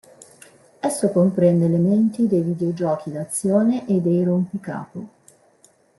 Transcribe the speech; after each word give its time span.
Esso 0.79 1.09
comprende 1.11 1.65
elementi 1.67 2.25
dei 2.25 2.41
videogiochi 2.41 3.11
d'azione 3.11 3.87
e 3.87 4.01
dei 4.01 4.23
rompicapo. 4.23 5.07